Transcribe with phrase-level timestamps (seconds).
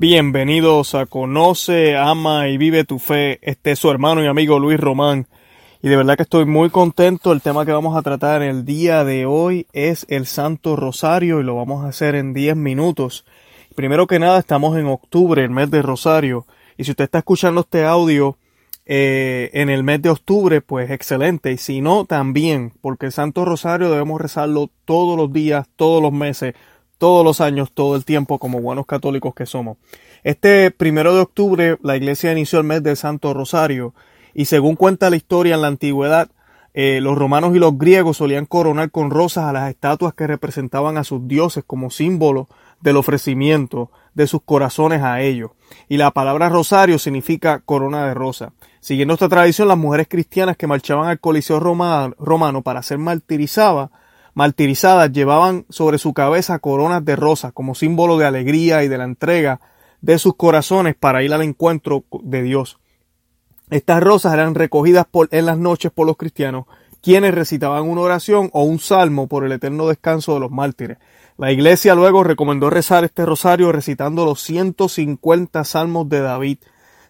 [0.00, 3.40] Bienvenidos a Conoce, Ama y Vive tu Fe.
[3.42, 5.26] Este es su hermano y amigo Luis Román.
[5.82, 7.32] Y de verdad que estoy muy contento.
[7.32, 11.42] El tema que vamos a tratar el día de hoy es el Santo Rosario y
[11.42, 13.24] lo vamos a hacer en 10 minutos.
[13.74, 16.46] Primero que nada, estamos en octubre, el mes de Rosario.
[16.76, 18.38] Y si usted está escuchando este audio
[18.86, 21.50] eh, en el mes de octubre, pues excelente.
[21.50, 26.12] Y si no, también, porque el Santo Rosario debemos rezarlo todos los días, todos los
[26.12, 26.54] meses,
[26.98, 29.78] todos los años, todo el tiempo, como buenos católicos que somos.
[30.24, 33.94] Este primero de octubre, la iglesia inició el mes del Santo Rosario,
[34.34, 36.28] y según cuenta la historia en la antigüedad,
[36.74, 40.96] eh, los romanos y los griegos solían coronar con rosas a las estatuas que representaban
[40.96, 42.48] a sus dioses como símbolo
[42.80, 45.50] del ofrecimiento de sus corazones a ellos.
[45.88, 48.52] Y la palabra rosario significa corona de rosa.
[48.80, 53.90] Siguiendo esta tradición, las mujeres cristianas que marchaban al Coliseo romano para ser martirizadas
[54.38, 59.02] martirizadas llevaban sobre su cabeza coronas de rosas como símbolo de alegría y de la
[59.02, 59.60] entrega
[60.00, 62.78] de sus corazones para ir al encuentro de Dios.
[63.68, 66.66] Estas rosas eran recogidas en las noches por los cristianos,
[67.02, 70.98] quienes recitaban una oración o un salmo por el eterno descanso de los mártires.
[71.36, 76.58] La iglesia luego recomendó rezar este rosario recitando los 150 salmos de David.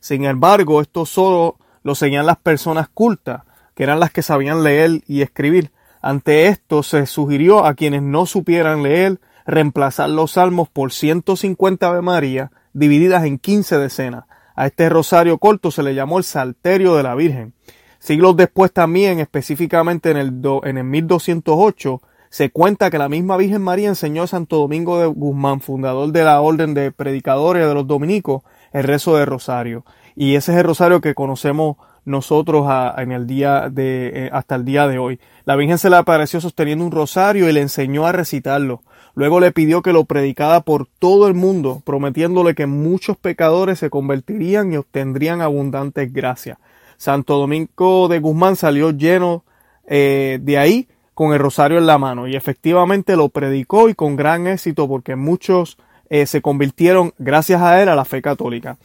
[0.00, 3.42] Sin embargo, esto solo lo seguían las personas cultas,
[3.74, 5.72] que eran las que sabían leer y escribir.
[6.08, 12.00] Ante esto se sugirió a quienes no supieran leer reemplazar los salmos por 150 Ave
[12.00, 14.24] María divididas en 15 decenas.
[14.56, 17.52] A este rosario corto se le llamó el Salterio de la Virgen.
[17.98, 22.00] Siglos después también, específicamente en el, en el 1208,
[22.30, 26.24] se cuenta que la misma Virgen María enseñó a Santo Domingo de Guzmán, fundador de
[26.24, 29.84] la Orden de Predicadores de los Dominicos, el rezo de rosario.
[30.16, 31.76] Y ese es el rosario que conocemos
[32.08, 35.20] nosotros en el día de, eh, hasta el día de hoy.
[35.44, 38.82] La Virgen se le apareció sosteniendo un rosario y le enseñó a recitarlo.
[39.14, 43.90] Luego le pidió que lo predicara por todo el mundo, prometiéndole que muchos pecadores se
[43.90, 46.58] convertirían y obtendrían abundantes gracias.
[46.96, 49.44] Santo Domingo de Guzmán salió lleno
[49.86, 54.14] eh, de ahí con el rosario en la mano y efectivamente lo predicó y con
[54.14, 55.78] gran éxito porque muchos
[56.10, 58.78] eh, se convirtieron gracias a él a la fe católica.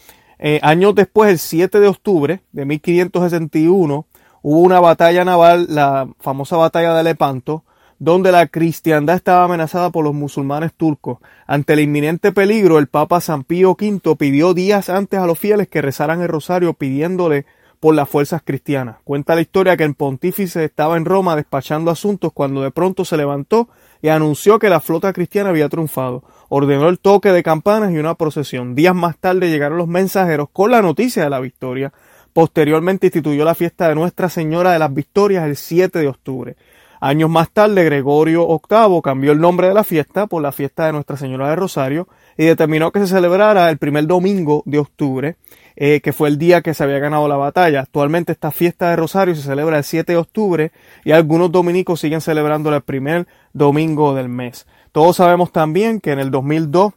[0.45, 4.05] Eh, años después, el 7 de octubre de 1561,
[4.41, 7.63] hubo una batalla naval, la famosa batalla de Lepanto,
[7.97, 11.19] donde la cristiandad estaba amenazada por los musulmanes turcos.
[11.47, 15.69] Ante el inminente peligro, el Papa San Pío V pidió días antes a los fieles
[15.69, 17.45] que rezaran el rosario pidiéndole
[17.79, 18.97] por las fuerzas cristianas.
[19.05, 23.15] Cuenta la historia que el pontífice estaba en Roma despachando asuntos cuando de pronto se
[23.15, 23.69] levantó
[24.01, 26.21] y anunció que la flota cristiana había triunfado
[26.55, 28.75] ordenó el toque de campanas y una procesión.
[28.75, 31.91] Días más tarde llegaron los mensajeros con la noticia de la victoria.
[32.31, 36.55] Posteriormente instituyó la fiesta de Nuestra Señora de las Victorias el 7 de octubre.
[37.01, 40.93] Años más tarde, Gregorio VIII cambió el nombre de la fiesta por la fiesta de
[40.93, 45.37] Nuestra Señora de Rosario y determinó que se celebrara el primer domingo de octubre,
[45.75, 47.79] eh, que fue el día que se había ganado la batalla.
[47.79, 50.71] Actualmente esta fiesta de Rosario se celebra el 7 de octubre
[51.03, 54.67] y algunos dominicos siguen celebrando el primer domingo del mes.
[54.93, 56.93] Todos sabemos también que en el 2002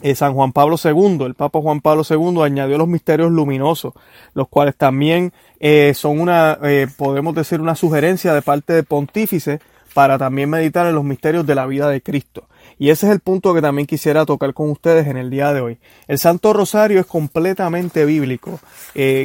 [0.00, 3.94] eh, San Juan Pablo II, el Papa Juan Pablo II, añadió los misterios luminosos,
[4.32, 9.58] los cuales también eh, son una, eh, podemos decir, una sugerencia de parte del pontífice
[9.92, 12.46] para también meditar en los misterios de la vida de Cristo.
[12.78, 15.62] Y ese es el punto que también quisiera tocar con ustedes en el día de
[15.62, 15.78] hoy.
[16.06, 18.60] El Santo Rosario es completamente bíblico.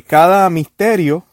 [0.08, 1.24] cada misterio,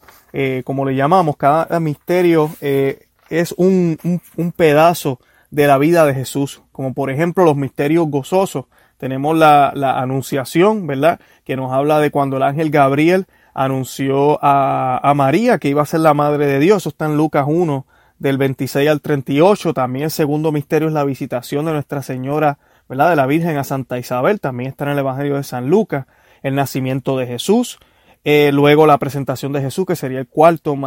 [0.65, 3.97] como le llamamos, cada misterio es un,
[4.35, 5.19] un pedazo
[5.51, 8.65] de la vida de Jesús, como por ejemplo los misterios gozosos.
[8.97, 11.19] Tenemos la, la anunciación, ¿verdad?
[11.45, 15.85] Que nos habla de cuando el ángel Gabriel anunció a, a, María que iba a
[15.85, 16.83] ser la madre de Dios.
[16.83, 17.85] Eso está en Lucas 1,
[18.19, 19.73] del 26 al 38.
[19.73, 23.09] También el segundo misterio es la visitación de Nuestra Señora, ¿verdad?
[23.09, 24.39] De la Virgen a Santa Isabel.
[24.39, 26.05] También está en el Evangelio de San Lucas.
[26.43, 27.79] El nacimiento de Jesús.
[28.23, 30.77] Eh, luego la presentación de Jesús, que sería el cuarto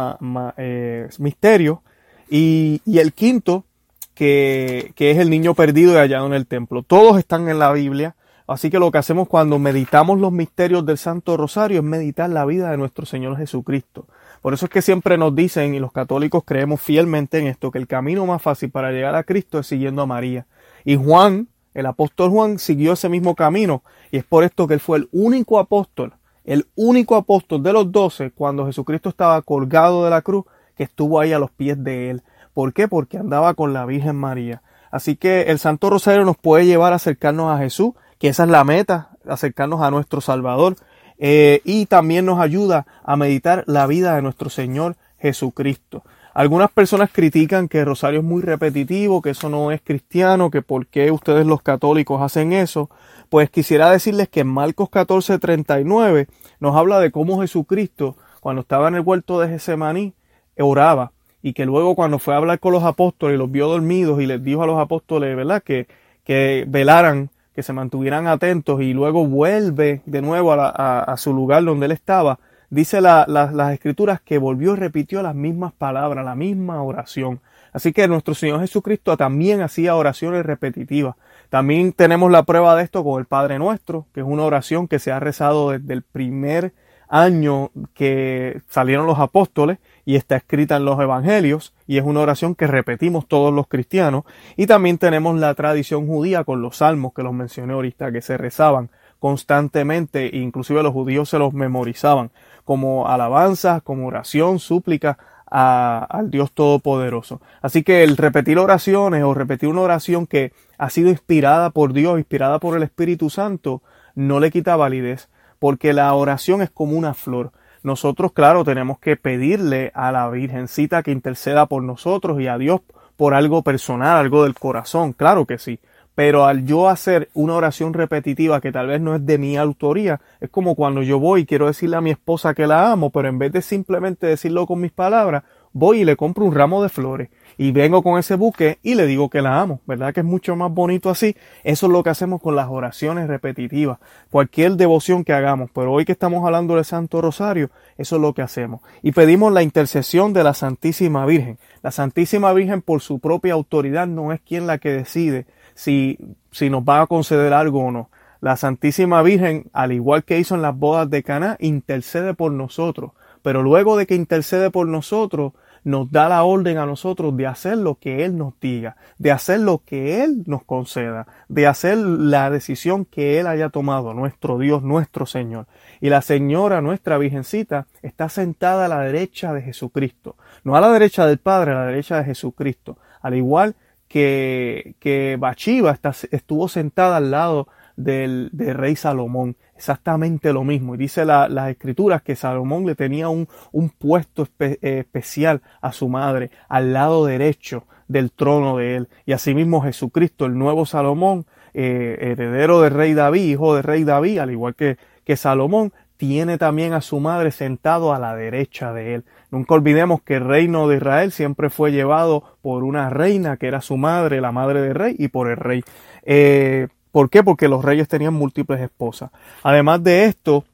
[0.57, 1.83] eh, misterio.
[2.29, 3.65] Y, y el quinto
[4.13, 6.83] que, es el niño perdido y hallado en el templo.
[6.83, 8.15] Todos están en la Biblia.
[8.45, 12.45] Así que lo que hacemos cuando meditamos los misterios del Santo Rosario es meditar la
[12.45, 14.05] vida de nuestro Señor Jesucristo.
[14.41, 17.79] Por eso es que siempre nos dicen, y los católicos creemos fielmente en esto, que
[17.79, 20.45] el camino más fácil para llegar a Cristo es siguiendo a María.
[20.83, 23.83] Y Juan, el apóstol Juan, siguió ese mismo camino.
[24.11, 26.13] Y es por esto que él fue el único apóstol,
[26.43, 30.43] el único apóstol de los doce, cuando Jesucristo estaba colgado de la cruz,
[30.75, 32.23] que estuvo ahí a los pies de él.
[32.53, 32.87] ¿Por qué?
[32.87, 34.61] Porque andaba con la Virgen María.
[34.91, 38.49] Así que el Santo Rosario nos puede llevar a acercarnos a Jesús, que esa es
[38.49, 40.75] la meta, acercarnos a nuestro Salvador.
[41.17, 46.03] Eh, y también nos ayuda a meditar la vida de nuestro Señor Jesucristo.
[46.33, 50.63] Algunas personas critican que el rosario es muy repetitivo, que eso no es cristiano, que
[50.63, 52.89] por qué ustedes los católicos hacen eso.
[53.29, 56.27] Pues quisiera decirles que en Marcos 14:39
[56.59, 60.13] nos habla de cómo Jesucristo, cuando estaba en el huerto de Getsemaní,
[60.57, 61.11] oraba
[61.43, 64.41] y que luego cuando fue a hablar con los apóstoles los vio dormidos y les
[64.43, 65.61] dijo a los apóstoles, ¿verdad?
[65.61, 65.87] Que,
[66.23, 71.85] que velaran, que se mantuvieran atentos y luego vuelve de nuevo a, su lugar donde
[71.85, 77.39] él estaba dice las escrituras que volvió y repitió las mismas palabras, la misma oración.
[77.71, 81.15] Así que nuestro Señor Jesucristo también hacía oraciones repetitivas.
[81.49, 84.97] También tenemos la prueba de esto con el Padre Nuestro, que es una oración que
[84.97, 86.73] se ha rezado desde el primer
[87.13, 92.55] año que salieron los apóstoles y está escrita en los evangelios y es una oración
[92.55, 94.23] que repetimos todos los cristianos
[94.57, 98.35] y también tenemos la tradición judía con los salmos que los mencioné ahorita que se
[98.35, 98.89] rezaban
[99.19, 102.31] constantemente e inclusive los judíos se los memorizaban
[102.63, 107.41] como alabanza, como oración, súplica al Dios Todopoderoso.
[107.61, 112.17] Así que el repetir oraciones o repetir una oración que ha sido inspirada por Dios,
[112.17, 113.83] inspirada por el Espíritu Santo,
[114.15, 115.29] no le quita validez,
[115.63, 117.53] porque la oración es como una flor.
[117.83, 122.81] Nosotros, claro, tenemos que pedirle a la Virgencita que interceda por nosotros y a Dios
[123.15, 125.79] por algo personal, algo del corazón, claro que sí.
[126.15, 130.19] Pero al yo hacer una oración repetitiva que tal vez no es de mi autoría,
[130.41, 133.29] es como cuando yo voy y quiero decirle a mi esposa que la amo, pero
[133.29, 136.89] en vez de simplemente decirlo con mis palabras, voy y le compro un ramo de
[136.89, 140.13] flores y vengo con ese buque y le digo que la amo, ¿verdad?
[140.13, 141.35] Que es mucho más bonito así.
[141.63, 143.99] Eso es lo que hacemos con las oraciones repetitivas,
[144.29, 148.33] cualquier devoción que hagamos, pero hoy que estamos hablando del Santo Rosario, eso es lo
[148.33, 148.81] que hacemos.
[149.01, 151.57] Y pedimos la intercesión de la Santísima Virgen.
[151.81, 156.17] La Santísima Virgen por su propia autoridad no es quien la que decide si,
[156.51, 158.09] si nos va a conceder algo o no.
[158.41, 163.11] La Santísima Virgen, al igual que hizo en las bodas de Caná, intercede por nosotros.
[163.41, 165.53] Pero luego de que intercede por nosotros,
[165.83, 169.59] nos da la orden a nosotros de hacer lo que Él nos diga, de hacer
[169.59, 174.83] lo que Él nos conceda, de hacer la decisión que Él haya tomado, nuestro Dios,
[174.83, 175.67] nuestro Señor.
[176.01, 180.91] Y la Señora, nuestra Virgencita, está sentada a la derecha de Jesucristo, no a la
[180.91, 183.75] derecha del Padre, a la derecha de Jesucristo, al igual
[184.07, 185.97] que, que Bachiva
[186.31, 189.55] estuvo sentada al lado del, rey Salomón.
[189.75, 190.95] Exactamente lo mismo.
[190.95, 195.91] Y dice la, las escrituras que Salomón le tenía un, un puesto eh, especial a
[195.91, 199.09] su madre, al lado derecho del trono de él.
[199.25, 204.39] Y asimismo Jesucristo, el nuevo Salomón, eh, heredero del rey David, hijo del rey David,
[204.39, 209.15] al igual que, que Salomón, tiene también a su madre sentado a la derecha de
[209.15, 209.25] él.
[209.51, 213.81] Nunca olvidemos que el reino de Israel siempre fue llevado por una reina que era
[213.81, 215.83] su madre, la madre del rey, y por el rey.
[216.23, 217.43] Eh, ¿Por qué?
[217.43, 219.29] Porque los reyes tenían múltiples esposas.
[219.61, 220.65] Además de esto,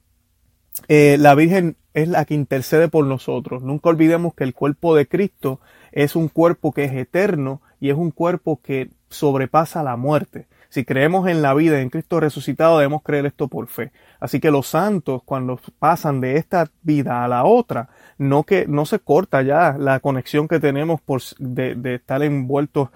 [0.88, 3.62] eh, la Virgen es la que intercede por nosotros.
[3.62, 5.60] Nunca olvidemos que el cuerpo de Cristo
[5.92, 10.46] es un cuerpo que es eterno y es un cuerpo que sobrepasa la muerte.
[10.70, 13.90] Si creemos en la vida en Cristo resucitado, debemos creer esto por fe.
[14.20, 17.88] Así que los santos, cuando pasan de esta vida a la otra,
[18.18, 22.90] no que no se corta ya la conexión que tenemos por, de, estar envueltos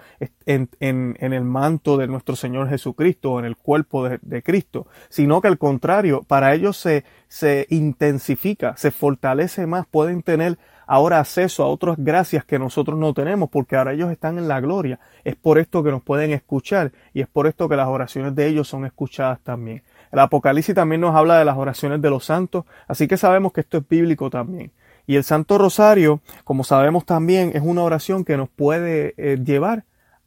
[0.45, 4.41] en, en, en, el manto de nuestro Señor Jesucristo o en el cuerpo de, de,
[4.41, 10.57] Cristo, sino que al contrario, para ellos se, se intensifica, se fortalece más, pueden tener
[10.87, 14.59] ahora acceso a otras gracias que nosotros no tenemos, porque ahora ellos están en la
[14.59, 14.99] gloria.
[15.23, 18.47] Es por esto que nos pueden escuchar y es por esto que las oraciones de
[18.47, 19.83] ellos son escuchadas también.
[20.11, 23.61] El Apocalipsis también nos habla de las oraciones de los santos, así que sabemos que
[23.61, 24.71] esto es bíblico también.
[25.07, 29.85] Y el Santo Rosario, como sabemos también, es una oración que nos puede eh, llevar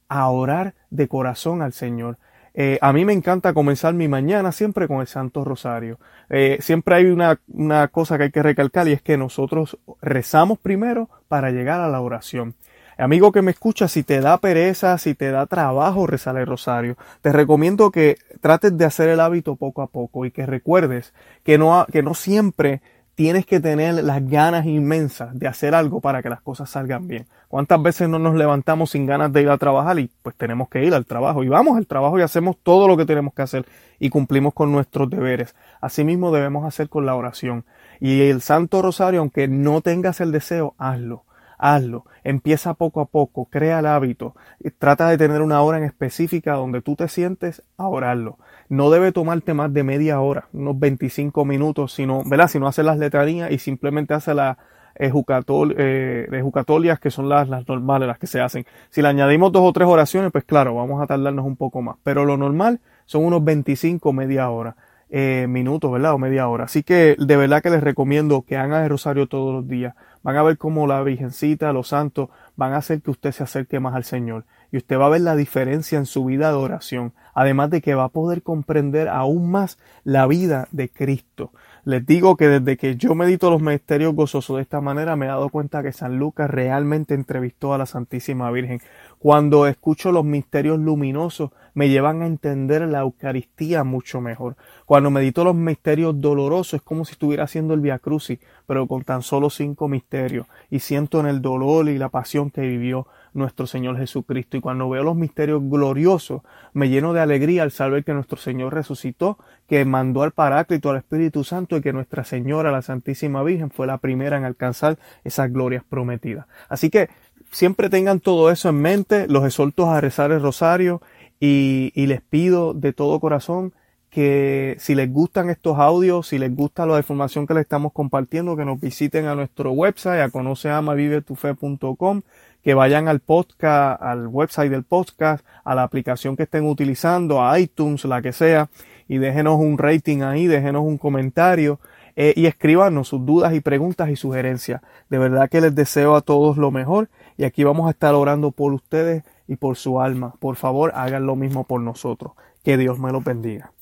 [0.08, 2.18] a orar de corazón al Señor.
[2.60, 6.00] Eh, a mí me encanta comenzar mi mañana siempre con el Santo Rosario.
[6.28, 10.58] Eh, siempre hay una, una cosa que hay que recalcar y es que nosotros rezamos
[10.58, 12.56] primero para llegar a la oración.
[12.96, 16.96] Amigo que me escucha, si te da pereza, si te da trabajo rezar el rosario,
[17.22, 21.58] te recomiendo que trates de hacer el hábito poco a poco y que recuerdes que
[21.58, 22.82] no, que no siempre
[23.18, 27.26] tienes que tener las ganas inmensas de hacer algo para que las cosas salgan bien.
[27.48, 30.84] ¿Cuántas veces no nos levantamos sin ganas de ir a trabajar y pues tenemos que
[30.84, 33.66] ir al trabajo y vamos al trabajo y hacemos todo lo que tenemos que hacer
[33.98, 35.56] y cumplimos con nuestros deberes?
[35.80, 37.64] Asimismo debemos hacer con la oración.
[37.98, 41.24] Y el Santo Rosario, aunque no tengas el deseo, hazlo
[41.58, 44.34] hazlo, empieza poco a poco, crea el hábito,
[44.78, 48.38] trata de tener una hora en específica donde tú te sientes a orarlo.
[48.68, 52.48] No debe tomarte más de media hora, unos 25 minutos, sino, ¿verdad?
[52.48, 54.56] Si no haces las letanías y simplemente haces las
[54.98, 58.66] ejucatolias, que son las, las normales, las que se hacen.
[58.90, 61.96] Si le añadimos dos o tres oraciones, pues claro, vamos a tardarnos un poco más.
[62.02, 64.76] Pero lo normal son unos 25, media hora.
[65.10, 66.14] Eh, minutos, ¿verdad?
[66.14, 66.64] O media hora.
[66.64, 69.94] Así que de verdad que les recomiendo que hagan el rosario todos los días.
[70.22, 73.80] Van a ver cómo la Virgencita, los santos, van a hacer que usted se acerque
[73.80, 74.44] más al Señor.
[74.70, 77.14] Y usted va a ver la diferencia en su vida de oración.
[77.32, 81.52] Además de que va a poder comprender aún más la vida de Cristo.
[81.84, 85.28] Les digo que desde que yo medito los misterios gozosos de esta manera me he
[85.28, 88.82] dado cuenta que San Lucas realmente entrevistó a la Santísima Virgen.
[89.18, 94.56] Cuando escucho los misterios luminosos me llevan a entender la Eucaristía mucho mejor.
[94.84, 99.04] Cuando medito los misterios dolorosos es como si estuviera haciendo el Via Crucis, pero con
[99.04, 103.66] tan solo cinco misterios y siento en el dolor y la pasión que vivió nuestro
[103.66, 104.56] Señor Jesucristo.
[104.56, 108.74] Y cuando veo los misterios gloriosos, me lleno de alegría al saber que nuestro Señor
[108.74, 113.70] resucitó, que mandó al Paráclito, al Espíritu Santo y que Nuestra Señora, la Santísima Virgen,
[113.70, 116.46] fue la primera en alcanzar esas glorias prometidas.
[116.68, 117.08] Así que
[117.50, 121.02] siempre tengan todo eso en mente, los exhorto a rezar el rosario
[121.40, 123.72] y, y les pido de todo corazón
[124.10, 128.56] que si les gustan estos audios, si les gusta la información que les estamos compartiendo,
[128.56, 132.22] que nos visiten a nuestro website, a conoceamavivetufe.com,
[132.62, 137.58] que vayan al podcast, al website del podcast, a la aplicación que estén utilizando, a
[137.60, 138.70] iTunes, la que sea,
[139.08, 141.78] y déjenos un rating ahí, déjenos un comentario
[142.16, 144.80] eh, y escríbanos sus dudas y preguntas y sugerencias.
[145.08, 148.50] De verdad que les deseo a todos lo mejor y aquí vamos a estar orando
[148.50, 150.34] por ustedes y por su alma.
[150.40, 152.32] Por favor, hagan lo mismo por nosotros.
[152.64, 153.72] Que Dios me lo bendiga.